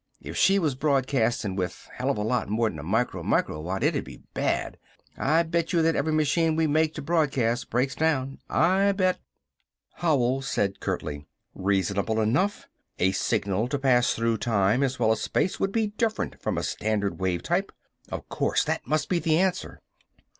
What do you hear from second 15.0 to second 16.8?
as space would be different from a